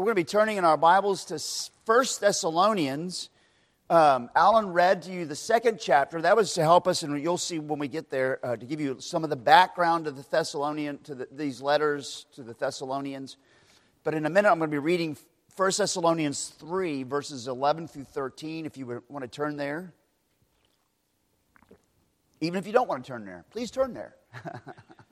[0.00, 1.38] We're going to be turning in our Bibles to
[1.84, 3.28] 1 Thessalonians.
[3.90, 6.22] Um, Alan read to you the second chapter.
[6.22, 8.80] That was to help us, and you'll see when we get there, uh, to give
[8.80, 13.36] you some of the background of the Thessalonian, to the, these letters to the Thessalonians.
[14.02, 15.18] But in a minute, I'm going to be reading
[15.54, 19.92] 1 Thessalonians 3, verses 11 through 13, if you want to turn there.
[22.40, 24.16] Even if you don't want to turn there, please turn there.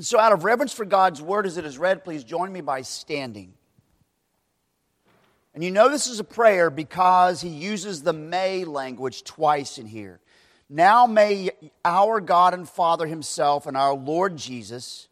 [0.00, 2.82] so, out of reverence for God's word as it is read, please join me by
[2.82, 3.54] standing.
[5.54, 9.86] And you know this is a prayer because he uses the may language twice in
[9.86, 10.20] here.
[10.68, 11.50] Now may
[11.84, 15.08] our God and Father Himself and our Lord Jesus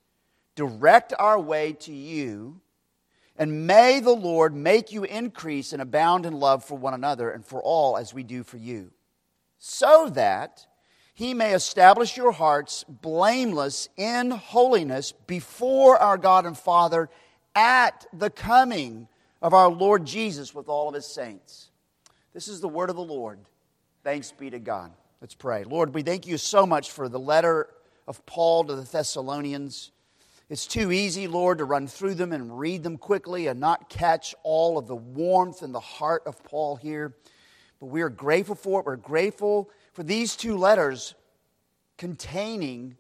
[0.57, 2.61] direct our way to you,
[3.37, 7.45] and may the Lord make you increase and abound in love for one another and
[7.45, 8.91] for all as we do for you
[9.65, 10.67] so that
[11.15, 17.11] he may establish your hearts blameless in holiness before our God and Father
[17.55, 19.09] at the coming
[19.43, 21.71] of our Lord Jesus with all of his saints.
[22.33, 23.39] This is the word of the Lord.
[24.05, 24.91] Thanks be to God.
[25.21, 25.65] Let's pray.
[25.65, 27.69] Lord, we thank you so much for the letter
[28.09, 29.93] of Paul to the Thessalonians.
[30.49, 34.35] It's too easy, Lord, to run through them and read them quickly and not catch
[34.43, 37.15] all of the warmth and the heart of Paul here.
[37.81, 38.87] But we are grateful for it.
[38.87, 41.15] We're grateful for these two letters
[41.99, 42.97] containing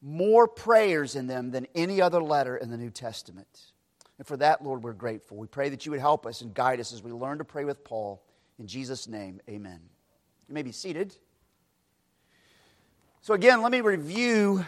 [0.00, 3.72] more prayers in them than any other letter in the New Testament.
[4.18, 5.36] And for that, Lord, we're grateful.
[5.36, 7.64] We pray that you would help us and guide us as we learn to pray
[7.64, 8.22] with Paul.
[8.58, 9.80] In Jesus' name, amen.
[10.48, 11.14] You may be seated.
[13.20, 14.64] So, again, let me review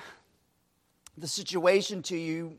[1.16, 2.58] the situation to you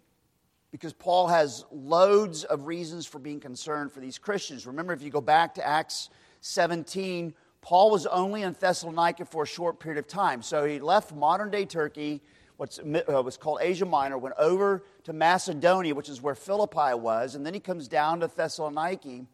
[0.71, 4.65] because Paul has loads of reasons for being concerned for these Christians.
[4.65, 6.09] Remember, if you go back to Acts
[6.41, 10.41] 17, Paul was only in Thessalonica for a short period of time.
[10.41, 12.21] So he left modern day Turkey,
[12.57, 17.35] what uh, was called Asia Minor, went over to Macedonia, which is where Philippi was,
[17.35, 19.25] and then he comes down to Thessaloniki.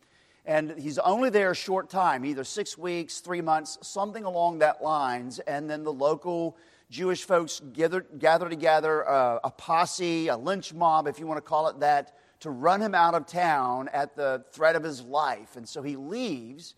[0.48, 4.84] And he's only there a short time, either six weeks, three months, something along that
[4.84, 5.40] lines.
[5.40, 6.56] And then the local
[6.92, 11.42] Jewish folks gather, gather together uh, a posse, a lynch mob, if you want to
[11.42, 15.56] call it that, to run him out of town at the threat of his life.
[15.56, 16.76] And so he leaves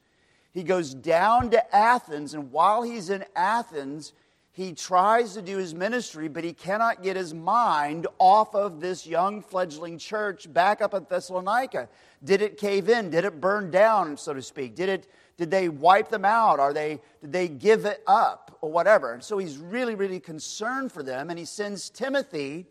[0.57, 4.11] he goes down to Athens, and while he's in Athens,
[4.51, 9.05] he tries to do his ministry, but he cannot get his mind off of this
[9.05, 11.87] young fledgling church back up at Thessalonica.
[12.23, 13.11] Did it cave in?
[13.11, 14.73] Did it burn down, so to speak?
[14.73, 16.59] Did it did they wipe them out?
[16.59, 19.13] Are they did they give it up or whatever?
[19.13, 22.65] And so he's really, really concerned for them, and he sends Timothy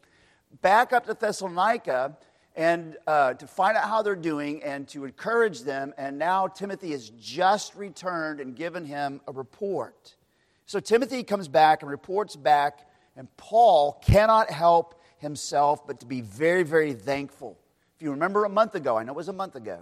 [0.61, 2.17] back up to Thessalonica
[2.57, 5.93] and uh, to find out how they're doing and to encourage them.
[5.99, 10.17] And now Timothy has just returned and given him a report.
[10.65, 16.23] So Timothy comes back and reports back, and Paul cannot help himself but to be
[16.23, 17.59] very, very thankful.
[17.95, 19.81] If you remember a month ago, I know it was a month ago,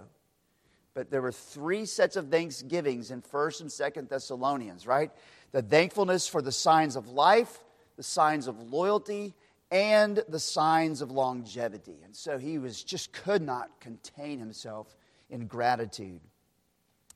[0.93, 5.11] but there were three sets of thanksgivings in 1st and 2nd Thessalonians, right?
[5.51, 7.59] The thankfulness for the signs of life,
[7.97, 9.33] the signs of loyalty,
[9.75, 11.97] and the signs of longevity.
[12.05, 14.95] And so he was just could not contain himself
[15.29, 16.21] in gratitude.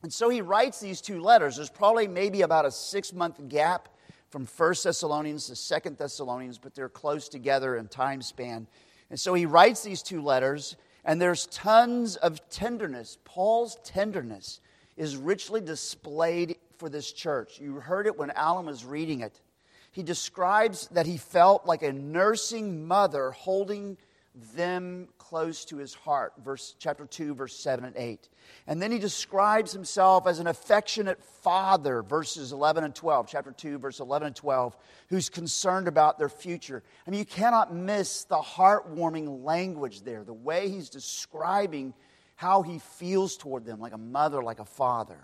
[0.04, 1.56] And so he writes these two letters.
[1.56, 3.88] There's probably maybe about a six month gap
[4.30, 8.68] from 1 Thessalonians to 2 Thessalonians, but they're close together in time span.
[9.10, 10.76] And so he writes these two letters,
[11.06, 13.20] and there's tons of tenderness.
[13.24, 14.60] Paul's tenderness
[14.98, 17.58] is richly displayed for this church.
[17.62, 19.40] You heard it when Alan was reading it
[19.92, 23.98] he describes that he felt like a nursing mother holding
[24.56, 28.30] them close to his heart verse chapter 2 verse 7 and 8
[28.68, 33.78] and then he describes himself as an affectionate father verses 11 and 12 chapter 2
[33.80, 34.78] verse 11 and 12
[35.10, 36.84] who's concerned about their future.
[37.06, 41.94] I mean you cannot miss the heartwarming language there the way he's describing
[42.36, 45.20] how he feels toward them like a mother like a father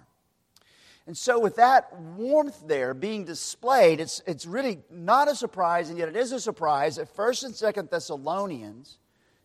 [1.07, 5.99] and so, with that warmth there being displayed, it's, it's really not a surprise, and
[5.99, 8.97] yet it is a surprise that 1st and 2nd Thessalonians,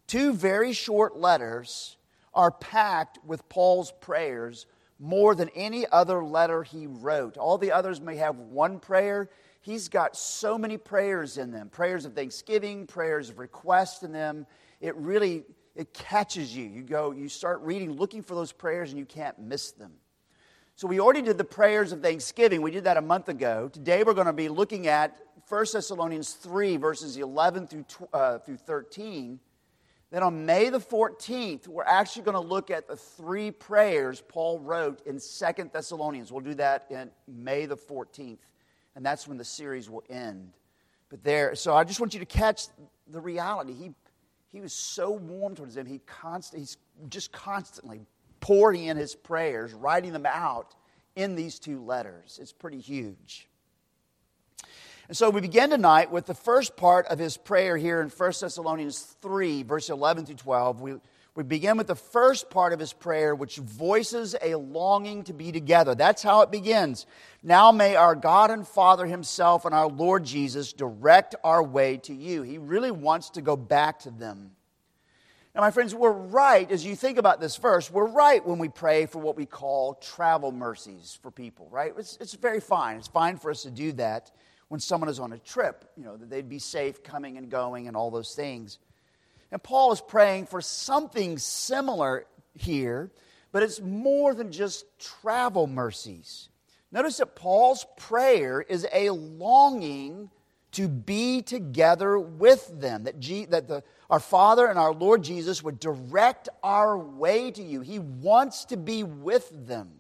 [0.07, 1.99] two very short letters,
[2.33, 4.67] are packed with Paul's prayers
[4.99, 7.37] more than any other letter he wrote.
[7.37, 9.29] All the others may have one prayer.
[9.61, 14.47] He's got so many prayers in them prayers of thanksgiving, prayers of request in them.
[14.81, 16.65] It really it catches you.
[16.65, 19.93] You go, you start reading, looking for those prayers, and you can't miss them.
[20.81, 22.63] So we already did the prayers of thanksgiving.
[22.63, 23.69] We did that a month ago.
[23.71, 25.15] Today we're going to be looking at
[25.47, 27.85] 1 Thessalonians 3, verses 11 through,
[28.15, 29.39] uh, through 13.
[30.11, 34.59] Then on May the 14th, we're actually going to look at the three prayers Paul
[34.59, 36.33] wrote in 2 Thessalonians.
[36.33, 38.39] We'll do that in May the 14th,
[38.97, 40.51] and that's when the series will end.
[41.11, 42.69] But there, so I just want you to catch
[43.07, 43.75] the reality.
[43.75, 43.91] He,
[44.51, 45.85] he was so warm towards them.
[45.85, 46.79] He const- he's
[47.11, 48.01] just constantly
[48.41, 50.75] pouring in his prayers, writing them out
[51.17, 52.39] in these two letters.
[52.41, 53.49] It's pretty huge.
[55.09, 58.33] And so we begin tonight with the first part of his prayer here in 1
[58.41, 60.81] Thessalonians 3, verse 11 through 12.
[60.81, 60.95] We,
[61.35, 65.51] we begin with the first part of his prayer, which voices a longing to be
[65.51, 65.97] together.
[65.97, 67.07] That's how it begins.
[67.43, 72.15] Now may our God and Father Himself and our Lord Jesus direct our way to
[72.15, 72.43] you.
[72.43, 74.53] He really wants to go back to them.
[75.55, 78.69] Now, my friends, we're right as you think about this verse, we're right when we
[78.69, 81.93] pray for what we call travel mercies for people, right?
[81.99, 82.99] It's, it's very fine.
[82.99, 84.31] It's fine for us to do that
[84.69, 87.89] when someone is on a trip, you know, that they'd be safe coming and going
[87.89, 88.79] and all those things.
[89.51, 93.11] And Paul is praying for something similar here,
[93.51, 96.49] but it's more than just travel mercies.
[96.93, 100.31] Notice that Paul's prayer is a longing
[100.73, 105.63] to be together with them, that, G, that the, our Father and our Lord Jesus
[105.63, 107.81] would direct our way to you.
[107.81, 109.93] He wants to be with them.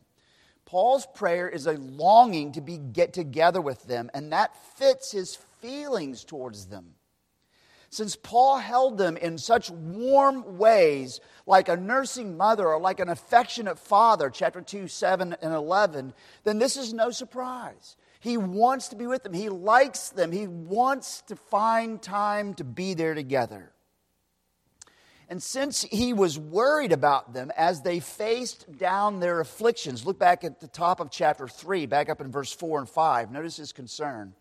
[0.66, 5.36] Paul's prayer is a longing to be get together with them, and that fits his
[5.60, 6.94] feelings towards them.
[7.88, 13.08] Since Paul held them in such warm ways, like a nursing mother or like an
[13.08, 16.14] affectionate father, chapter 2, 7, and 11,
[16.44, 17.96] then this is no surprise.
[18.20, 19.32] He wants to be with them.
[19.32, 20.30] He likes them.
[20.30, 23.72] He wants to find time to be there together.
[25.30, 30.42] And since he was worried about them as they faced down their afflictions, look back
[30.42, 33.30] at the top of chapter 3, back up in verse 4 and 5.
[33.30, 34.34] Notice his concern.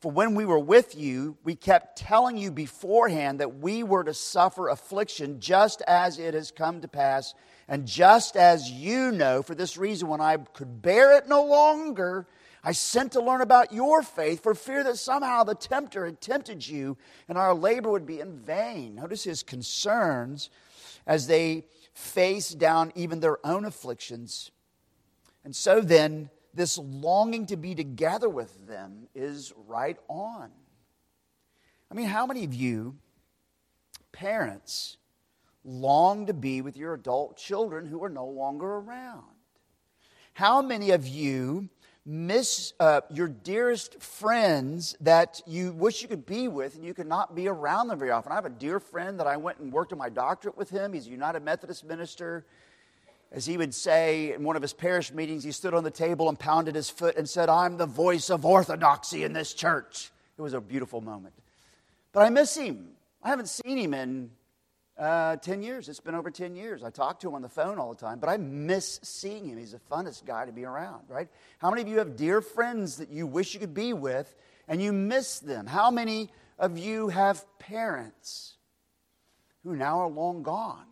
[0.00, 4.14] For when we were with you, we kept telling you beforehand that we were to
[4.14, 7.34] suffer affliction just as it has come to pass,
[7.68, 9.42] and just as you know.
[9.42, 12.26] For this reason, when I could bear it no longer,
[12.62, 16.66] I sent to learn about your faith for fear that somehow the tempter had tempted
[16.66, 16.98] you
[17.28, 18.96] and our labor would be in vain.
[18.96, 20.50] Notice his concerns
[21.06, 21.64] as they
[21.94, 24.50] face down even their own afflictions.
[25.44, 30.50] And so then, this longing to be together with them is right on.
[31.90, 32.96] I mean, how many of you,
[34.12, 34.96] parents,
[35.64, 39.24] long to be with your adult children who are no longer around?
[40.34, 41.68] How many of you
[42.06, 47.06] miss uh, your dearest friends that you wish you could be with and you could
[47.06, 48.32] not be around them very often?
[48.32, 50.92] I have a dear friend that I went and worked on my doctorate with him.
[50.92, 52.44] He's a United Methodist minister
[53.32, 56.28] as he would say in one of his parish meetings, he stood on the table
[56.28, 60.10] and pounded his foot and said, I'm the voice of orthodoxy in this church.
[60.36, 61.34] It was a beautiful moment.
[62.12, 62.88] But I miss him.
[63.22, 64.30] I haven't seen him in
[65.00, 65.88] uh, 10 years.
[65.88, 66.84] It's been over 10 years.
[66.84, 69.58] I talk to him on the phone all the time, but I miss seeing him.
[69.58, 71.28] He's the funnest guy to be around, right?
[71.58, 74.32] How many of you have dear friends that you wish you could be with
[74.68, 75.66] and you miss them?
[75.66, 78.54] How many of you have parents
[79.64, 80.86] who now are long gone?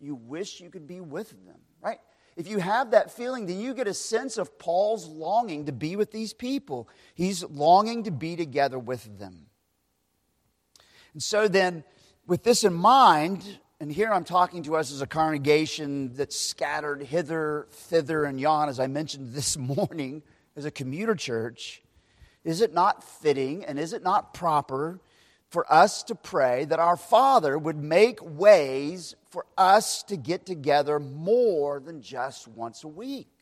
[0.00, 1.98] you wish you could be with them, right?
[2.36, 5.96] If you have that feeling, then you get a sense of Paul's longing to be
[5.96, 6.88] with these people.
[7.14, 9.46] He's longing to be together with them.
[11.14, 11.82] And so then,
[12.28, 17.02] with this in mind, and here I'm talking to us as a congregation that's scattered
[17.02, 20.22] hither, thither, and yon, as I mentioned this morning,
[20.54, 21.82] as a commuter church,
[22.44, 25.00] is it not fitting and is it not proper
[25.48, 31.00] for us to pray that our Father would make ways for us to get together
[31.00, 33.32] more than just once a week?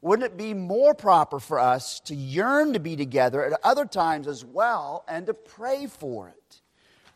[0.00, 4.28] Wouldn't it be more proper for us to yearn to be together at other times
[4.28, 6.59] as well and to pray for it?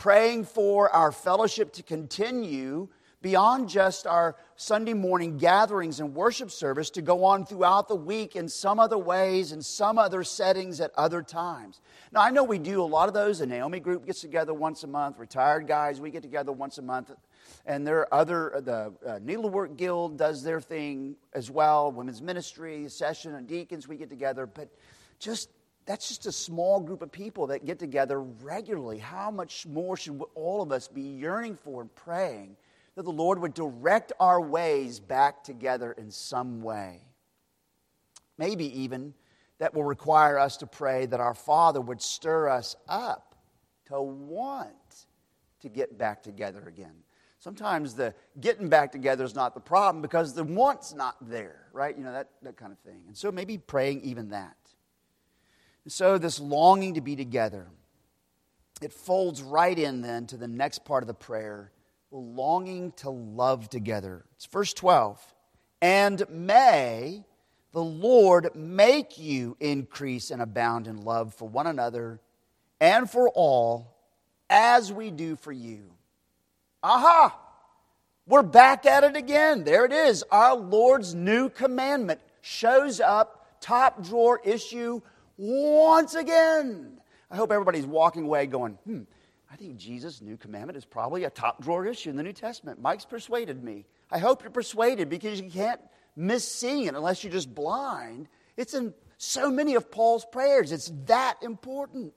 [0.05, 2.89] Praying for our fellowship to continue
[3.23, 8.37] beyond just our Sunday morning gatherings and worship service to go on throughout the week
[8.37, 11.81] in some other ways, in some other settings at other times.
[12.13, 13.39] Now, I know we do a lot of those.
[13.39, 15.19] The Naomi group gets together once a month.
[15.19, 17.11] Retired guys, we get together once a month.
[17.65, 21.91] And there are other, the uh, Needlework Guild does their thing as well.
[21.91, 24.45] Women's ministry, session, and deacons, we get together.
[24.45, 24.69] But
[25.19, 25.49] just
[25.87, 28.99] that's just a small group of people that get together regularly.
[28.99, 32.57] How much more should all of us be yearning for and praying
[32.95, 37.01] that the Lord would direct our ways back together in some way.
[38.39, 39.15] Maybe even
[39.59, 43.35] that will require us to pray that our Father would stir us up
[43.87, 45.07] to want
[45.61, 46.95] to get back together again.
[47.39, 51.97] Sometimes the getting back together is not the problem because the want's not there, right?
[51.97, 53.03] You know, that, that kind of thing.
[53.07, 54.57] And so maybe praying even that.
[55.85, 57.67] And so this longing to be together,
[58.81, 61.71] it folds right in then to the next part of the prayer
[62.11, 64.25] longing to love together.
[64.37, 65.21] It's verse 12.
[65.83, 67.25] And may
[67.73, 72.21] the Lord make you increase and abound in love for one another
[72.81, 73.97] and for all,
[74.49, 75.91] as we do for you.
[76.83, 77.39] Aha!
[78.27, 79.65] We're back at it again.
[79.65, 80.23] There it is.
[80.31, 85.01] Our Lord's new commandment shows up, top drawer issue
[85.37, 87.01] once again.
[87.31, 89.03] I hope everybody's walking away going, hmm,
[89.51, 92.81] I think Jesus' new commandment is probably a top drawer issue in the New Testament.
[92.81, 93.87] Mike's persuaded me.
[94.11, 95.81] I hope you're persuaded because you can't
[96.17, 98.29] miss seeing it unless you're just blind.
[98.57, 102.15] It's in so many of Paul's prayers, it's that important.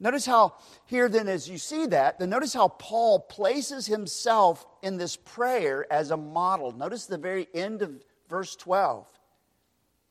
[0.00, 0.54] Notice how,
[0.86, 5.92] here then, as you see that, then notice how Paul places himself in this prayer
[5.92, 6.70] as a model.
[6.70, 9.08] Notice the very end of verse 12.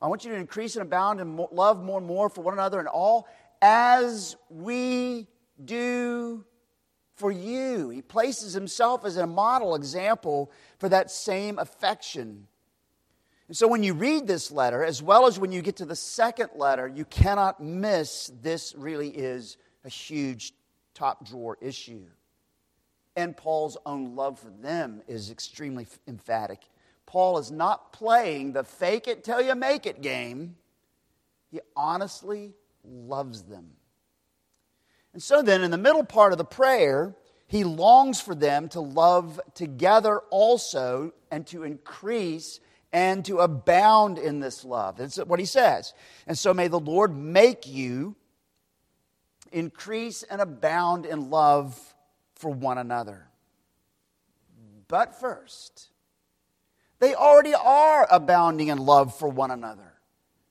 [0.02, 2.80] I want you to increase and abound in love more and more for one another
[2.80, 3.28] and all
[3.62, 5.28] as we
[5.64, 6.46] do
[7.16, 7.90] for you.
[7.90, 12.48] He places himself as a model example for that same affection.
[13.48, 15.96] And so when you read this letter, as well as when you get to the
[15.96, 20.54] second letter, you cannot miss this really is a huge
[20.94, 22.06] top drawer issue.
[23.16, 26.60] And Paul's own love for them is extremely emphatic.
[27.08, 30.58] Paul is not playing the fake it till you make it game.
[31.50, 33.72] He honestly loves them.
[35.14, 37.16] And so then, in the middle part of the prayer,
[37.48, 42.60] he longs for them to love together also and to increase
[42.92, 44.98] and to abound in this love.
[44.98, 45.94] That's what he says.
[46.28, 48.16] And so may the Lord make you
[49.52, 51.96] increase and abound in love
[52.36, 53.28] for one another.
[54.88, 55.90] But first,
[57.00, 59.94] they already are abounding in love for one another.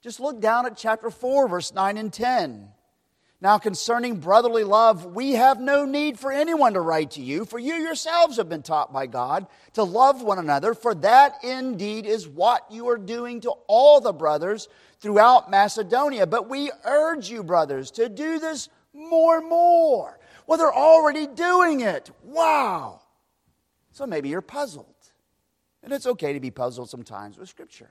[0.03, 2.69] Just look down at chapter 4, verse 9 and 10.
[3.41, 7.59] Now, concerning brotherly love, we have no need for anyone to write to you, for
[7.59, 12.27] you yourselves have been taught by God to love one another, for that indeed is
[12.27, 14.69] what you are doing to all the brothers
[15.01, 16.27] throughout Macedonia.
[16.27, 20.19] But we urge you, brothers, to do this more and more.
[20.47, 22.11] Well, they're already doing it.
[22.23, 23.03] Wow.
[23.93, 24.96] So maybe you're puzzled.
[25.87, 27.91] And it's okay to be puzzled sometimes with Scripture.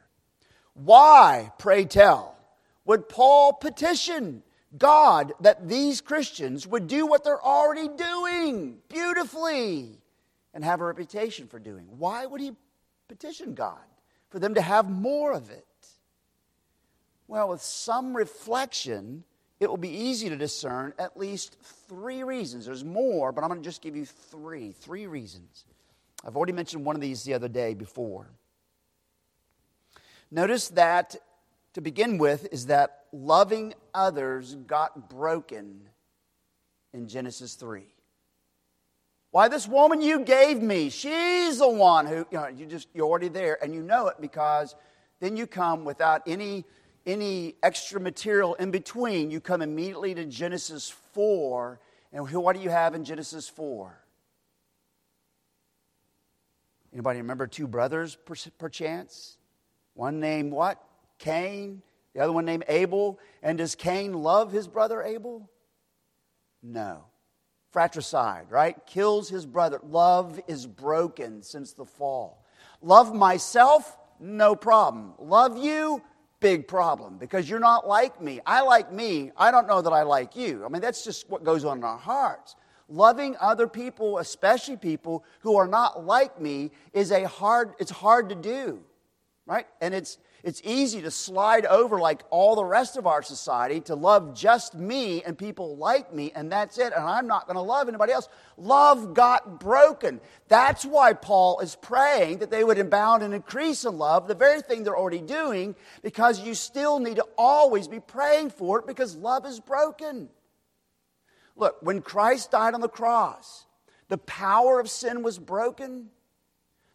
[0.73, 2.35] Why, pray tell,
[2.83, 4.43] would Paul petition
[4.77, 10.01] God that these Christians would do what they're already doing beautifully
[10.53, 11.87] and have a reputation for doing?
[11.97, 12.51] Why would he
[13.07, 13.79] petition God
[14.29, 15.65] for them to have more of it?
[17.29, 19.23] Well, with some reflection,
[19.61, 21.55] it will be easy to discern at least
[21.87, 22.65] three reasons.
[22.65, 24.73] There's more, but I'm going to just give you three.
[24.73, 25.63] Three reasons.
[26.25, 28.27] I've already mentioned one of these the other day before.
[30.31, 31.15] Notice that,
[31.73, 35.81] to begin with, is that loving others got broken
[36.93, 37.83] in Genesis 3.
[39.31, 43.05] Why, this woman you gave me, she's the one who, you know, you just, you're
[43.05, 44.75] already there, and you know it because
[45.19, 46.65] then you come without any
[47.05, 51.79] any extra material in between, you come immediately to Genesis 4.
[52.11, 53.95] And what do you have in Genesis 4?
[56.95, 58.17] Anybody remember two brothers,
[58.57, 59.37] perchance?
[59.95, 60.81] One named what?
[61.19, 61.81] Cain.
[62.13, 63.19] The other one named Abel.
[63.43, 65.49] And does Cain love his brother Abel?
[66.63, 67.03] No.
[67.71, 68.77] Fratricide, right?
[68.87, 69.81] Kills his brother.
[69.83, 72.45] Love is broken since the fall.
[72.81, 73.97] Love myself?
[74.17, 75.15] No problem.
[75.19, 76.01] Love you?
[76.41, 78.39] big problem because you're not like me.
[78.45, 79.31] I like me.
[79.35, 80.63] I don't know that I like you.
[80.63, 82.55] I mean, that's just what goes on in our hearts.
[82.87, 88.29] Loving other people, especially people who are not like me, is a hard, it's hard
[88.29, 88.79] to do,
[89.47, 89.65] right?
[89.81, 93.95] And it's, it's easy to slide over like all the rest of our society to
[93.95, 97.61] love just me and people like me, and that's it, and I'm not going to
[97.61, 98.29] love anybody else.
[98.55, 100.21] Love got broken.
[100.47, 104.61] That's why Paul is praying that they would abound and increase in love, the very
[104.61, 109.15] thing they're already doing, because you still need to always be praying for it because
[109.15, 110.29] love is broken.
[111.55, 113.65] Look, when Christ died on the cross,
[114.09, 116.09] the power of sin was broken,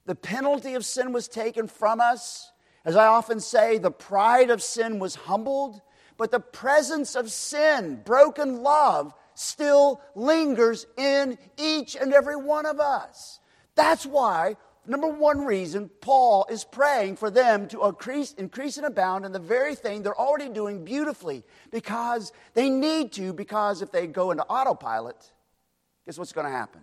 [0.06, 2.52] the penalty of sin was taken from us.
[2.84, 5.80] As I often say, the pride of sin was humbled,
[6.16, 12.80] but the presence of sin, broken love, still lingers in each and every one of
[12.80, 13.40] us.
[13.74, 14.56] That's why,
[14.90, 19.38] number one reason, Paul is praying for them to increase, increase and abound in the
[19.38, 24.44] very thing they're already doing beautifully because they need to, because if they go into
[24.44, 25.16] autopilot,
[26.04, 26.82] guess what's going to happen?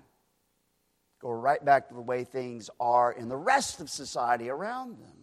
[1.22, 5.18] Go right back to the way things are in the rest of society around them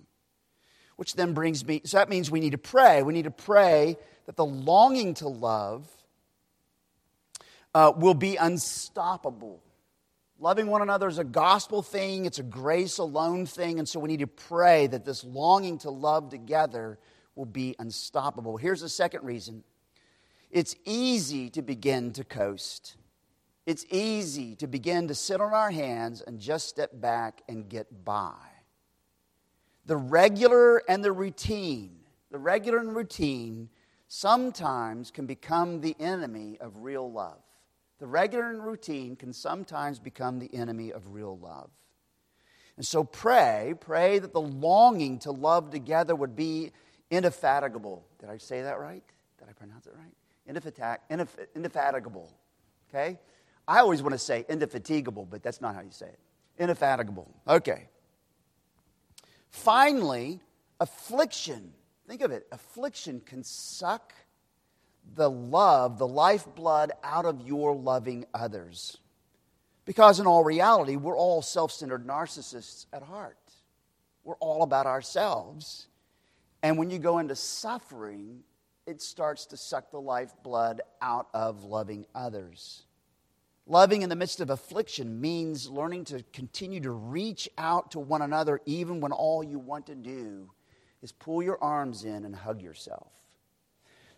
[0.97, 3.03] which then brings me, so that means we need to pray.
[3.03, 5.91] We need to pray that the longing to love
[7.75, 9.61] uh, will be unstoppable.
[10.41, 14.09] Loving one another is a gospel thing, it's a grace alone thing, and so we
[14.09, 16.99] need to pray that this longing to love together
[17.37, 18.57] will be unstoppable.
[18.57, 19.63] Here's the second reason
[20.51, 22.97] it's easy to begin to coast.
[23.67, 28.05] it's easy to begin to sit on our hands and just step back and get
[28.05, 28.35] by.
[29.87, 32.01] The regular and the routine,
[32.31, 33.69] the regular and routine
[34.09, 37.44] sometimes can become the enemy of real love.
[38.05, 41.71] The regular and routine can sometimes become the enemy of real love.
[42.77, 46.73] And so pray, pray that the longing to love together would be
[47.11, 48.05] indefatigable.
[48.19, 49.03] Did I say that right?
[49.39, 50.13] Did I pronounce it right?
[51.55, 52.31] Indefatigable.
[52.91, 53.19] Okay?
[53.67, 56.19] I always want to say indefatigable, but that's not how you say it.
[56.59, 57.35] Indefatigable.
[57.49, 57.89] Okay.
[59.49, 60.41] Finally,
[60.79, 61.73] affliction.
[62.07, 62.47] Think of it.
[62.53, 64.13] Affliction can suck
[65.15, 68.99] the love, the lifeblood out of your loving others.
[69.85, 73.39] Because in all reality, we're all self centered narcissists at heart.
[74.25, 75.87] We're all about ourselves.
[76.63, 78.43] And when you go into suffering,
[78.87, 82.85] it starts to suck the lifeblood out of loving others.
[83.67, 88.21] Loving in the midst of affliction means learning to continue to reach out to one
[88.21, 90.51] another even when all you want to do
[91.03, 93.13] is pull your arms in and hug yourself.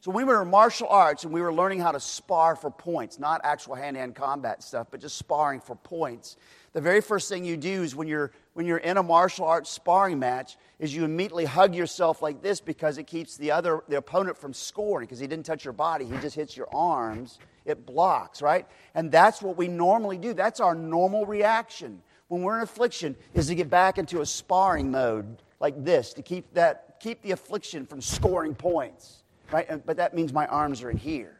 [0.06, 3.18] So, we were in martial arts and we were learning how to spar for points,
[3.18, 6.36] not actual hand to hand combat stuff, but just sparring for points,
[6.74, 9.68] the very first thing you do is when you're, when you're in a martial arts
[9.68, 13.96] sparring match, is you immediately hug yourself like this because it keeps the other, the
[13.96, 17.40] opponent from scoring because he didn't touch your body, he just hits your arms.
[17.64, 18.64] It blocks, right?
[18.94, 20.34] And that's what we normally do.
[20.34, 24.92] That's our normal reaction when we're in affliction is to get back into a sparring
[24.92, 29.86] mode like this to keep that keep the affliction from scoring points right?
[29.86, 31.36] But that means my arms are in here,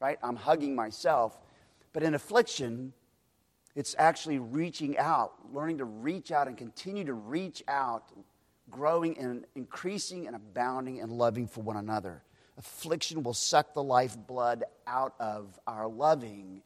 [0.00, 0.18] right?
[0.22, 1.38] I'm hugging myself.
[1.92, 2.92] But in affliction,
[3.74, 8.12] it's actually reaching out, learning to reach out and continue to reach out,
[8.70, 12.22] growing and increasing and abounding and loving for one another.
[12.58, 16.62] Affliction will suck the lifeblood out of our loving.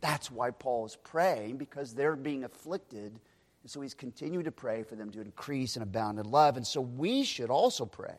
[0.00, 3.18] That's why Paul is praying, because they're being afflicted.
[3.62, 6.56] And so he's continuing to pray for them to increase and abound in love.
[6.56, 8.16] And so we should also pray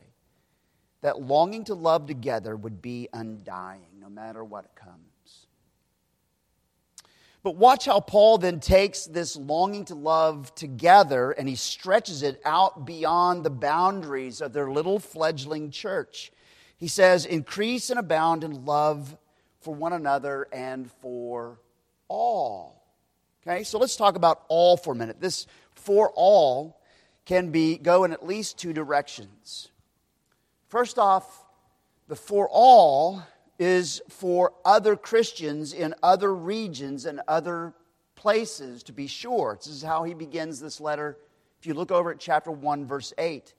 [1.04, 5.48] that longing to love together would be undying, no matter what comes.
[7.44, 12.42] But watch how Paul then takes this longing to love together and he stretches it
[12.46, 16.32] out beyond the boundaries of their little fledgling church.
[16.78, 19.18] He says, Increase and abound in love
[19.60, 21.60] for one another and for
[22.08, 22.82] all.
[23.46, 25.20] Okay, so let's talk about all for a minute.
[25.20, 26.80] This for all
[27.26, 29.70] can be go in at least two directions.
[30.74, 31.46] First off,
[32.08, 33.22] the for all
[33.60, 37.76] is for other Christians in other regions and other
[38.16, 39.56] places, to be sure.
[39.56, 41.20] This is how he begins this letter.
[41.60, 43.54] If you look over at chapter 1, verse 8.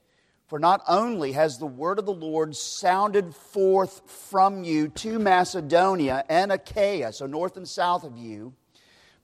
[0.47, 6.25] For not only has the word of the Lord sounded forth from you to Macedonia
[6.27, 8.53] and Achaia, so north and south of you,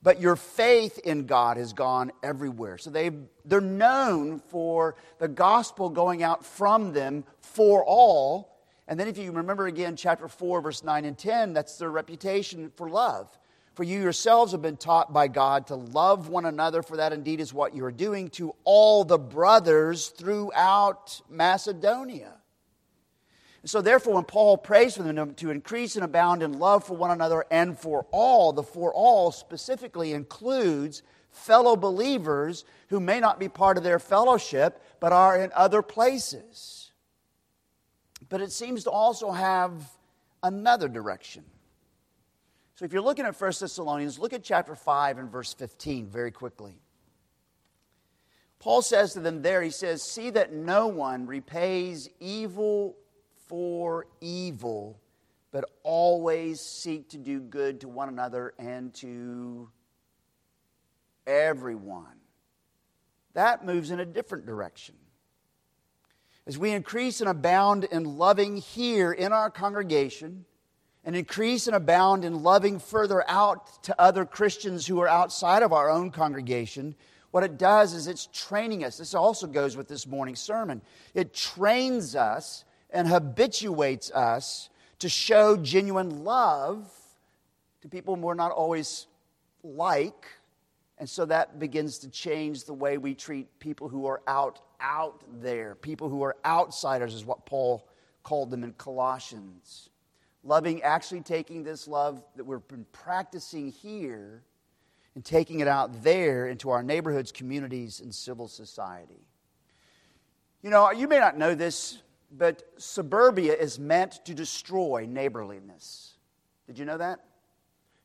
[0.02, 2.78] but your faith in God has gone everywhere.
[2.78, 3.10] So they
[3.44, 8.60] they're known for the gospel going out from them for all.
[8.88, 12.72] And then if you remember again, chapter 4, verse 9 and 10, that's their reputation
[12.76, 13.38] for love.
[13.74, 17.40] For you yourselves have been taught by God to love one another, for that indeed
[17.40, 22.41] is what you are doing to all the brothers throughout Macedonia.
[23.64, 27.12] So, therefore, when Paul prays for them to increase and abound in love for one
[27.12, 33.48] another and for all, the for all specifically includes fellow believers who may not be
[33.48, 36.90] part of their fellowship but are in other places.
[38.28, 39.72] But it seems to also have
[40.42, 41.44] another direction.
[42.74, 46.32] So, if you're looking at 1 Thessalonians, look at chapter 5 and verse 15 very
[46.32, 46.74] quickly.
[48.58, 52.96] Paul says to them there, he says, See that no one repays evil
[53.52, 54.98] for evil,
[55.50, 59.68] but always seek to do good to one another and to
[61.26, 62.16] everyone.
[63.34, 64.94] That moves in a different direction.
[66.46, 70.46] As we increase and abound in loving here in our congregation,
[71.04, 75.74] and increase and abound in loving further out to other Christians who are outside of
[75.74, 76.94] our own congregation,
[77.32, 78.96] what it does is it's training us.
[78.96, 80.80] This also goes with this morning's sermon.
[81.12, 84.68] It trains us and habituates us
[85.00, 86.88] to show genuine love
[87.80, 89.06] to people we're not always
[89.64, 90.26] like.
[90.98, 95.22] And so that begins to change the way we treat people who are out out
[95.40, 95.74] there.
[95.76, 97.88] People who are outsiders is what Paul
[98.22, 99.88] called them in Colossians.
[100.44, 104.42] Loving, actually taking this love that we've been practicing here
[105.14, 109.26] and taking it out there into our neighborhoods, communities, and civil society.
[110.62, 111.98] You know, you may not know this,
[112.36, 116.14] but suburbia is meant to destroy neighborliness.
[116.66, 117.20] Did you know that?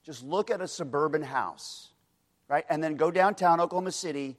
[0.07, 1.89] just look at a suburban house,
[2.47, 2.63] right?
[2.69, 4.37] And then go downtown Oklahoma City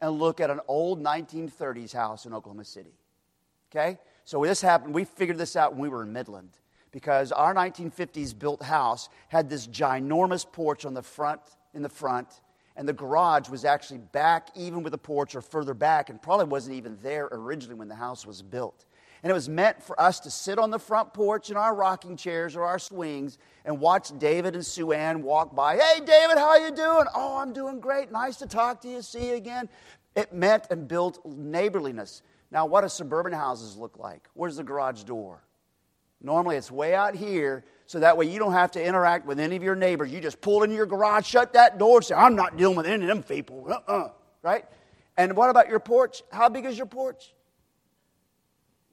[0.00, 2.94] and look at an old 1930s house in Oklahoma City.
[3.70, 3.98] Okay?
[4.24, 6.48] So this happened, we figured this out when we were in Midland
[6.92, 11.42] because our 1950s built house had this ginormous porch on the front
[11.74, 12.40] in the front
[12.76, 16.46] and the garage was actually back even with the porch or further back and probably
[16.46, 18.86] wasn't even there originally when the house was built
[19.22, 22.16] and it was meant for us to sit on the front porch in our rocking
[22.16, 25.76] chairs or our swings and watch David and Sue Ann walk by.
[25.76, 27.06] Hey, David, how you doing?
[27.14, 28.10] Oh, I'm doing great.
[28.10, 29.00] Nice to talk to you.
[29.00, 29.68] See you again.
[30.16, 32.22] It meant and built neighborliness.
[32.50, 34.28] Now, what do suburban houses look like?
[34.34, 35.42] Where's the garage door?
[36.20, 39.56] Normally, it's way out here, so that way you don't have to interact with any
[39.56, 40.12] of your neighbors.
[40.12, 42.86] You just pull into your garage, shut that door, and say, I'm not dealing with
[42.86, 43.66] any of them people.
[43.68, 44.10] Uh-uh.
[44.42, 44.64] Right?
[45.16, 46.22] And what about your porch?
[46.30, 47.32] How big is your porch?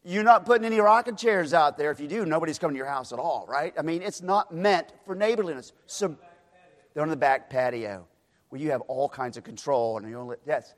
[0.03, 1.91] You're not putting any rocking chairs out there.
[1.91, 3.73] If you do, nobody's coming to your house at all, right?
[3.77, 5.73] I mean, it's not meant for neighborliness.
[5.87, 6.15] So
[6.93, 8.07] they're on the back patio
[8.49, 10.73] where you have all kinds of control and you only yes.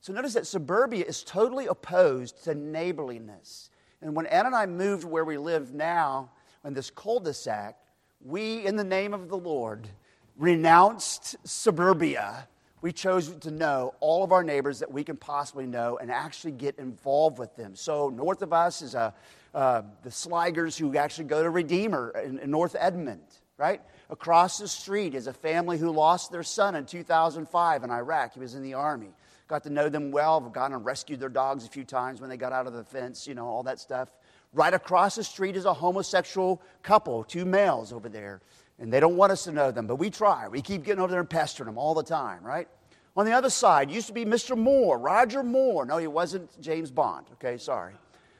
[0.00, 3.70] So notice that suburbia is totally opposed to neighborliness.
[4.02, 6.30] And when Ann and I moved where we live now,
[6.64, 7.76] in this cul-de-sac,
[8.20, 9.88] we, in the name of the Lord,
[10.36, 12.48] renounced suburbia
[12.84, 16.52] we chose to know all of our neighbors that we can possibly know and actually
[16.52, 17.74] get involved with them.
[17.74, 19.14] So, north of us is a,
[19.54, 23.24] uh, the Sligers who actually go to Redeemer in, in North Edmond,
[23.56, 23.80] right?
[24.10, 28.34] Across the street is a family who lost their son in 2005 in Iraq.
[28.34, 29.14] He was in the army.
[29.48, 30.38] Got to know them well.
[30.40, 33.26] Gone and rescued their dogs a few times when they got out of the fence,
[33.26, 34.10] you know, all that stuff.
[34.52, 38.42] Right across the street is a homosexual couple, two males over there
[38.78, 40.48] and they don't want us to know them, but we try.
[40.48, 42.68] We keep getting over there and pestering them all the time, right?
[43.16, 44.56] On the other side used to be Mr.
[44.56, 45.86] Moore, Roger Moore.
[45.86, 47.94] No, he wasn't James Bond, okay, sorry.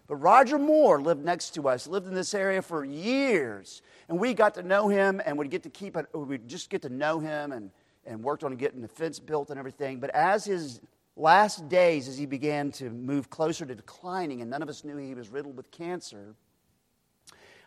[0.07, 3.83] But Roger Moore lived next to us, lived in this area for years.
[4.09, 6.83] And we got to know him and would get to keep it, we'd just get
[6.83, 7.71] to know him and,
[8.05, 10.01] and worked on getting the fence built and everything.
[10.01, 10.81] But as his
[11.17, 14.97] last days, as he began to move closer to declining, and none of us knew
[14.97, 16.35] he was riddled with cancer,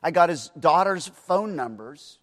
[0.04, 2.20] I got his daughter's phone numbers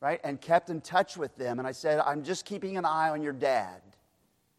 [0.00, 0.20] right?
[0.22, 1.58] And kept in touch with them.
[1.58, 3.80] And I said, I'm just keeping an eye on your dad.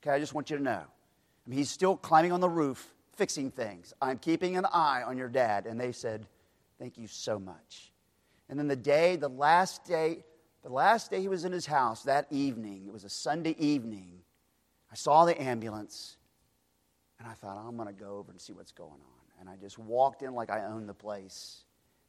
[0.06, 0.84] Okay, I just want you to know.
[0.84, 3.92] I mean, he's still climbing on the roof, fixing things.
[4.00, 5.66] I'm keeping an eye on your dad.
[5.66, 6.28] And they said,
[6.78, 7.92] Thank you so much.
[8.50, 10.24] And then the day, the last day,
[10.62, 14.20] the last day he was in his house, that evening, it was a Sunday evening,
[14.92, 16.18] I saw the ambulance
[17.18, 19.40] and I thought, I'm going to go over and see what's going on.
[19.40, 21.64] And I just walked in like I owned the place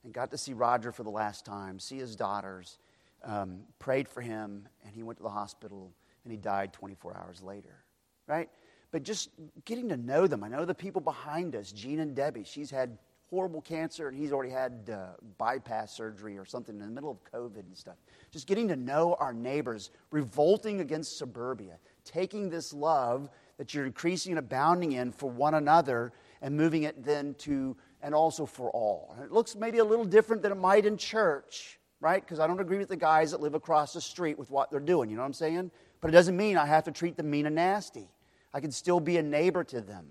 [0.04, 2.78] and got to see Roger for the last time, see his daughters
[3.24, 5.92] um, prayed for him, and he went to the hospital,
[6.24, 7.85] and he died 24 hours later,
[8.26, 8.48] right?
[8.90, 9.30] But just
[9.64, 10.44] getting to know them.
[10.44, 12.44] I know the people behind us, Gene and Debbie.
[12.44, 16.92] She's had horrible cancer, and he's already had uh, bypass surgery or something in the
[16.92, 17.96] middle of COVID and stuff.
[18.30, 24.32] Just getting to know our neighbors, revolting against suburbia, taking this love that you're increasing
[24.32, 29.12] and abounding in for one another and moving it then to and also for all.
[29.16, 32.22] And it looks maybe a little different than it might in church, right?
[32.22, 34.78] Because I don't agree with the guys that live across the street with what they're
[34.78, 35.10] doing.
[35.10, 35.70] You know what I'm saying?
[36.00, 38.08] But it doesn't mean I have to treat them mean and nasty.
[38.52, 40.06] I can still be a neighbor to them.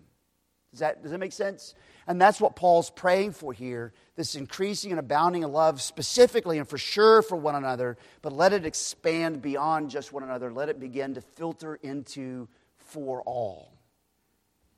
[0.72, 1.74] Does that, does that make sense?
[2.06, 6.68] And that's what Paul's praying for here this increasing and abounding of love, specifically and
[6.68, 10.52] for sure for one another, but let it expand beyond just one another.
[10.52, 13.74] Let it begin to filter into for all.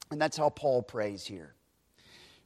[0.09, 1.53] And that's how Paul prays here.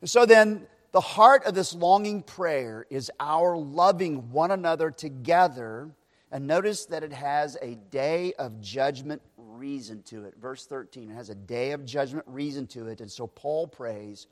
[0.02, 5.90] And so then, the heart of this longing prayer is our loving one another together.
[6.32, 9.22] And notice that it has a day of judgment
[9.62, 10.34] reason to it.
[10.42, 13.00] Verse 13, it has a day of judgment reason to it.
[13.00, 14.26] And so Paul prays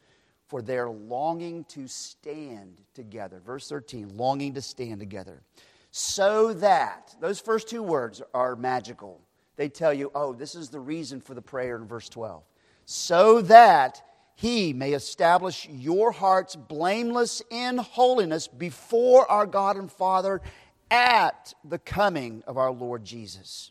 [0.47, 3.39] for their longing to stand together.
[3.45, 5.43] Verse 13, longing to stand together.
[5.91, 9.21] So that, those first two words are magical.
[9.55, 12.41] They tell you, oh, this is the reason for the prayer in verse 12.
[12.85, 14.01] So that
[14.33, 20.41] he may establish your hearts blameless in holiness before our God and Father
[20.89, 23.69] at the coming of our Lord Jesus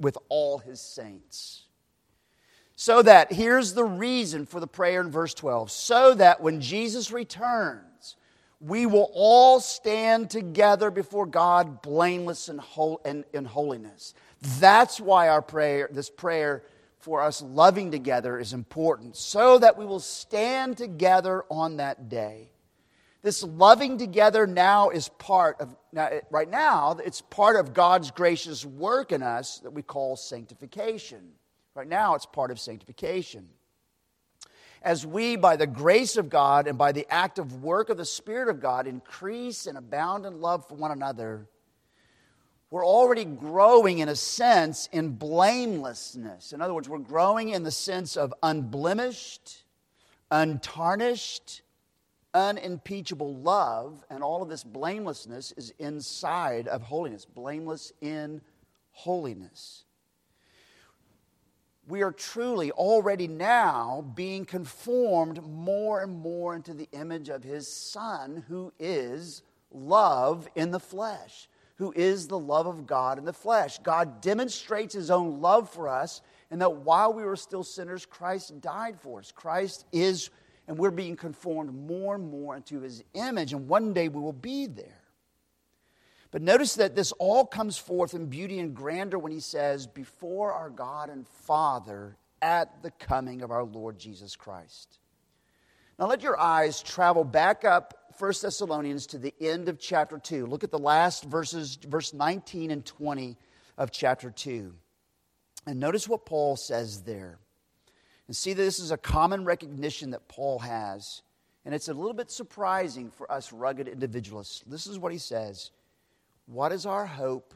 [0.00, 1.64] with all his saints.
[2.76, 7.10] So that, here's the reason for the prayer in verse 12 so that when Jesus
[7.10, 8.16] returns,
[8.60, 14.14] we will all stand together before God blameless in, in holiness.
[14.58, 16.62] That's why our prayer, this prayer,
[16.98, 22.50] for us loving together is important so that we will stand together on that day.
[23.22, 28.64] This loving together now is part of, now, right now, it's part of God's gracious
[28.64, 31.32] work in us that we call sanctification.
[31.74, 33.48] Right now, it's part of sanctification.
[34.82, 38.48] As we, by the grace of God and by the active work of the Spirit
[38.48, 41.48] of God, increase and abound in love for one another,
[42.70, 46.52] we're already growing in a sense in blamelessness.
[46.52, 49.64] In other words, we're growing in the sense of unblemished,
[50.30, 51.62] untarnished,
[52.36, 58.42] unimpeachable love, and all of this blamelessness is inside of holiness, blameless in
[58.92, 59.84] holiness.
[61.88, 67.72] We are truly already now being conformed more and more into the image of His
[67.72, 73.32] Son, who is love in the flesh, who is the love of God in the
[73.32, 73.78] flesh.
[73.78, 76.20] God demonstrates His own love for us,
[76.50, 79.32] and that while we were still sinners, Christ died for us.
[79.32, 80.28] Christ is
[80.68, 84.32] and we're being conformed more and more into his image, and one day we will
[84.32, 85.02] be there.
[86.30, 90.52] But notice that this all comes forth in beauty and grandeur when he says, Before
[90.52, 94.98] our God and Father at the coming of our Lord Jesus Christ.
[95.98, 100.46] Now let your eyes travel back up 1 Thessalonians to the end of chapter 2.
[100.46, 103.36] Look at the last verses, verse 19 and 20
[103.78, 104.74] of chapter 2.
[105.66, 107.38] And notice what Paul says there.
[108.26, 111.22] And see, that this is a common recognition that Paul has.
[111.64, 114.62] And it's a little bit surprising for us rugged individualists.
[114.66, 115.70] This is what he says
[116.46, 117.54] What is our hope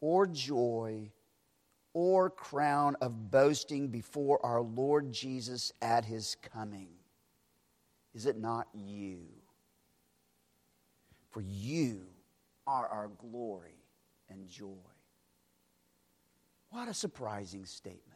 [0.00, 1.10] or joy
[1.92, 6.88] or crown of boasting before our Lord Jesus at his coming?
[8.14, 9.18] Is it not you?
[11.30, 12.02] For you
[12.66, 13.82] are our glory
[14.30, 14.66] and joy.
[16.70, 18.15] What a surprising statement.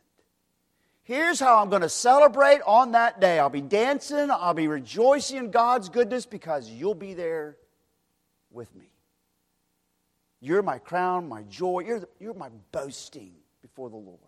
[1.03, 3.39] Here's how I'm going to celebrate on that day.
[3.39, 7.57] I'll be dancing, I'll be rejoicing in God's goodness because you'll be there
[8.51, 8.87] with me.
[10.41, 13.33] You're my crown, my joy, you're, the, you're my boasting
[13.63, 14.19] before the Lord.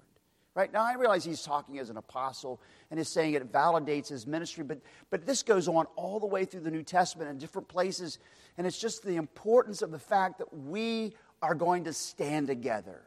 [0.54, 4.26] Right now, I realize he's talking as an apostle and is saying it validates his
[4.26, 7.68] ministry, but, but this goes on all the way through the New Testament in different
[7.68, 8.18] places,
[8.58, 13.00] and it's just the importance of the fact that we are going to stand together.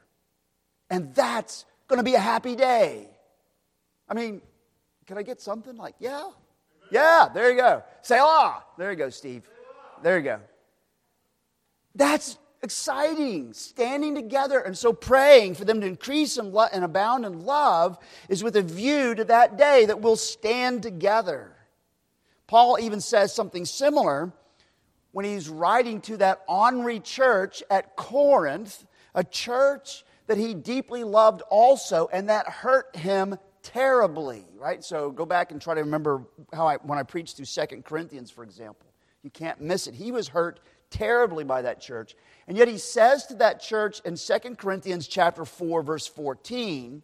[0.90, 3.10] And that's going to be a happy day.
[4.08, 4.42] I mean,
[5.06, 6.30] can I get something like, yeah?
[6.92, 7.84] Yeah, there you go.
[8.02, 8.64] Say ah.
[8.78, 9.48] There you go, Steve.
[10.04, 10.40] There you go.
[11.96, 13.54] That's exciting.
[13.54, 17.98] Standing together and so praying for them to increase and, lo- and abound in love
[18.30, 21.56] is with a view to that day that we'll stand together.
[22.48, 24.32] Paul even says something similar
[25.12, 31.42] when he's writing to that ornery church at Corinth, a church that he deeply loved
[31.50, 34.84] also, and that hurt him terribly, right?
[34.84, 36.24] So go back and try to remember
[36.54, 38.88] how I, when I preached through Second Corinthians, for example.
[39.24, 39.96] You can't miss it.
[39.96, 40.60] He was hurt
[40.92, 42.16] terribly by that church.
[42.48, 47.02] And yet he says to that church in Second Corinthians chapter 4, verse 14,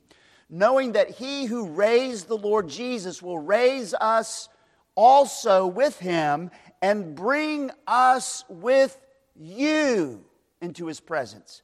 [0.49, 4.47] knowing that he who raised the Lord Jesus will raise us
[4.93, 8.95] also with him and bring us with
[9.35, 10.23] you
[10.61, 11.63] into his presence.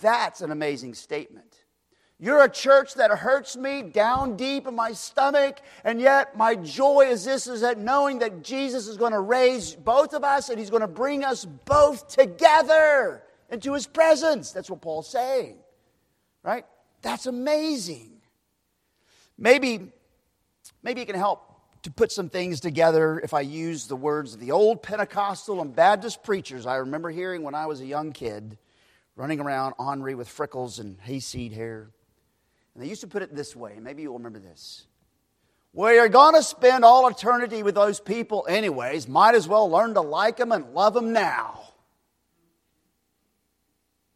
[0.00, 1.51] That's an amazing statement.
[2.22, 7.08] You're a church that hurts me down deep in my stomach, and yet my joy
[7.08, 10.56] is this is that knowing that Jesus is going to raise both of us and
[10.56, 14.52] he's going to bring us both together into his presence.
[14.52, 15.56] That's what Paul's saying.
[16.44, 16.64] Right?
[17.02, 18.12] That's amazing.
[19.36, 19.90] Maybe
[20.80, 21.42] maybe it can help
[21.82, 25.74] to put some things together if I use the words of the old Pentecostal and
[25.74, 28.58] Baptist preachers I remember hearing when I was a young kid
[29.16, 31.90] running around Henri with freckles and hayseed hair.
[32.74, 34.86] And they used to put it this way, maybe you'll remember this.
[35.74, 39.08] Well, you're going to spend all eternity with those people anyways.
[39.08, 41.60] Might as well learn to like them and love them now.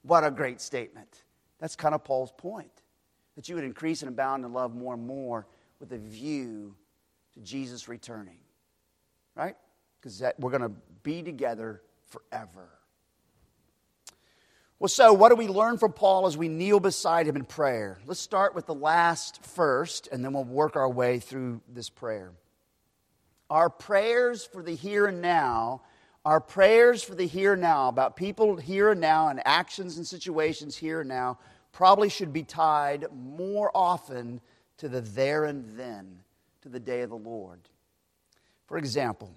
[0.03, 1.25] What a great statement.
[1.59, 2.71] That's kind of Paul's point.
[3.37, 5.47] That you would increase and abound in love more and more
[5.81, 6.75] with a view
[7.35, 8.39] to Jesus returning.
[9.35, 9.57] Right?
[10.01, 12.69] Because we're going to be together forever.
[14.79, 17.99] Well, so what do we learn from Paul as we kneel beside him in prayer?
[18.05, 22.33] Let's start with the last first, and then we'll work our way through this prayer.
[23.49, 25.81] Our prayers for the here and now,
[26.27, 30.07] our prayers for the here and now, about people here and now and actions and
[30.07, 31.39] situations here and now,
[31.73, 34.43] probably should be tied more often
[34.77, 36.19] to the there and then,
[36.61, 37.61] to the day of the Lord.
[38.67, 39.33] For example,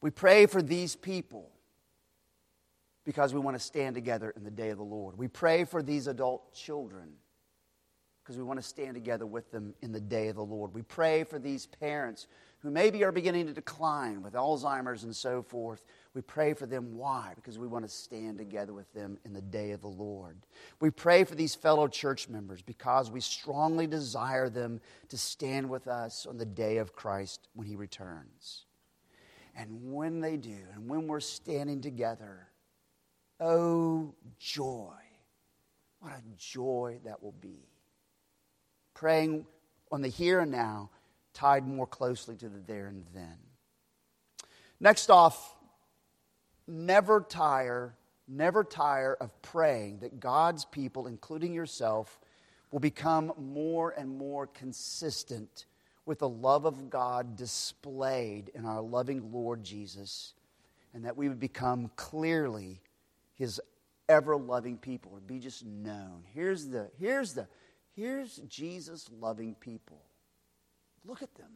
[0.00, 1.50] we pray for these people
[3.04, 5.16] because we want to stand together in the day of the Lord.
[5.18, 7.12] We pray for these adult children
[8.22, 10.72] because we want to stand together with them in the day of the Lord.
[10.72, 12.26] We pray for these parents
[12.60, 15.84] who maybe are beginning to decline with Alzheimer's and so forth.
[16.14, 16.96] We pray for them.
[16.96, 17.32] Why?
[17.34, 20.38] Because we want to stand together with them in the day of the Lord.
[20.80, 25.86] We pray for these fellow church members because we strongly desire them to stand with
[25.86, 28.64] us on the day of Christ when he returns.
[29.54, 32.48] And when they do, and when we're standing together,
[33.40, 34.92] Oh, joy.
[36.00, 37.68] What a joy that will be.
[38.94, 39.46] Praying
[39.90, 40.90] on the here and now,
[41.32, 43.38] tied more closely to the there and then.
[44.80, 45.56] Next off,
[46.66, 47.94] never tire,
[48.28, 52.20] never tire of praying that God's people, including yourself,
[52.70, 55.66] will become more and more consistent
[56.06, 60.34] with the love of God displayed in our loving Lord Jesus,
[60.92, 62.80] and that we would become clearly
[63.34, 63.60] his
[64.08, 66.24] ever loving people or be just known.
[66.34, 67.48] Here's the here's the
[67.94, 70.02] here's Jesus loving people.
[71.04, 71.50] Look at them.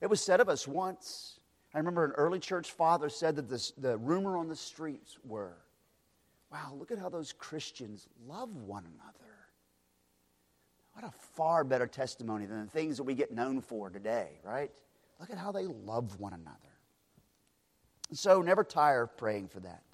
[0.00, 1.40] It was said of us once.
[1.74, 5.56] I remember an early church father said that this, the rumor on the streets were,
[6.50, 9.18] wow, look at how those Christians love one another.
[10.94, 14.70] What a far better testimony than the things that we get known for today, right?
[15.20, 16.56] Look at how they love one another.
[18.12, 19.84] So never tire of praying for that.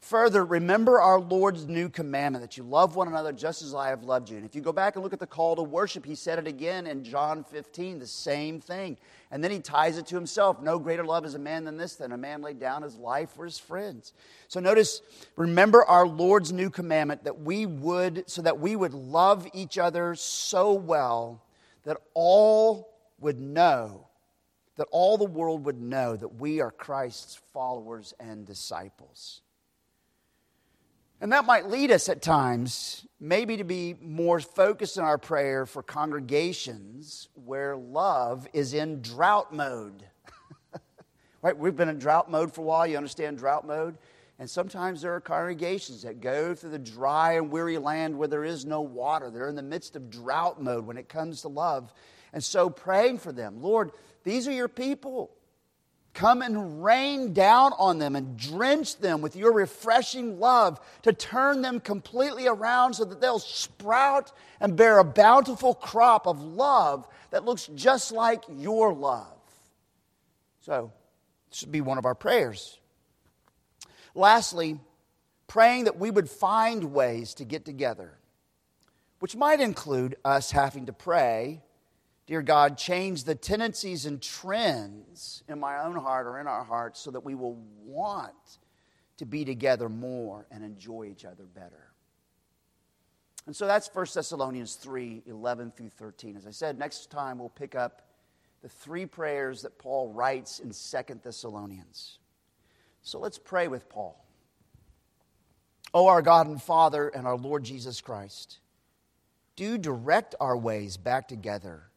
[0.00, 4.04] Further, remember our Lord's new commandment that you love one another just as I have
[4.04, 4.36] loved you.
[4.36, 6.46] And if you go back and look at the call to worship, he said it
[6.46, 8.96] again in John 15, the same thing.
[9.30, 10.62] And then he ties it to himself.
[10.62, 13.30] No greater love is a man than this, than a man laid down his life
[13.30, 14.14] for his friends.
[14.46, 15.02] So notice,
[15.36, 20.14] remember our Lord's new commandment that we would, so that we would love each other
[20.14, 21.42] so well
[21.82, 24.06] that all would know,
[24.76, 29.42] that all the world would know that we are Christ's followers and disciples.
[31.20, 35.66] And that might lead us at times, maybe to be more focused in our prayer
[35.66, 40.04] for congregations where love is in drought mode.
[41.42, 41.58] right?
[41.58, 42.86] We've been in drought mode for a while.
[42.86, 43.98] You understand drought mode?
[44.38, 48.44] And sometimes there are congregations that go through the dry and weary land where there
[48.44, 49.28] is no water.
[49.28, 51.92] They're in the midst of drought mode when it comes to love.
[52.32, 53.90] And so praying for them, Lord,
[54.22, 55.32] these are your people.
[56.18, 61.62] Come and rain down on them and drench them with your refreshing love to turn
[61.62, 67.44] them completely around so that they'll sprout and bear a bountiful crop of love that
[67.44, 69.38] looks just like your love.
[70.62, 70.90] So,
[71.50, 72.80] this should be one of our prayers.
[74.12, 74.80] Lastly,
[75.46, 78.18] praying that we would find ways to get together,
[79.20, 81.62] which might include us having to pray
[82.28, 87.00] Dear God, change the tendencies and trends in my own heart or in our hearts
[87.00, 88.58] so that we will want
[89.16, 91.90] to be together more and enjoy each other better.
[93.46, 96.36] And so that's 1 Thessalonians 3 11 through 13.
[96.36, 98.02] As I said, next time we'll pick up
[98.60, 102.18] the three prayers that Paul writes in 2 Thessalonians.
[103.00, 104.22] So let's pray with Paul.
[105.94, 108.58] O oh, our God and Father and our Lord Jesus Christ,
[109.56, 111.87] do direct our ways back together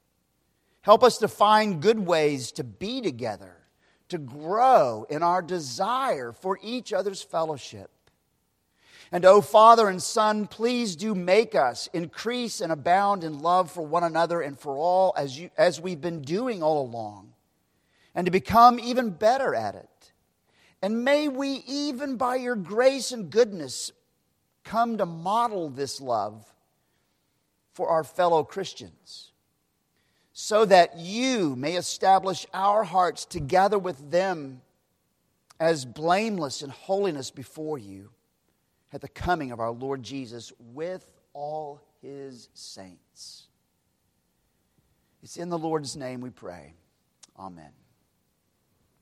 [0.81, 3.55] Help us to find good ways to be together,
[4.09, 7.91] to grow in our desire for each other's fellowship.
[9.11, 13.69] And, O oh, Father and Son, please do make us increase and abound in love
[13.69, 17.33] for one another and for all as, you, as we've been doing all along,
[18.15, 20.13] and to become even better at it.
[20.81, 23.91] And may we, even by your grace and goodness,
[24.63, 26.45] come to model this love
[27.73, 29.30] for our fellow Christians
[30.33, 34.61] so that you may establish our hearts together with them
[35.59, 38.09] as blameless in holiness before you
[38.93, 43.47] at the coming of our Lord Jesus with all his saints.
[45.23, 46.73] It's in the Lord's name we pray.
[47.37, 47.71] Amen.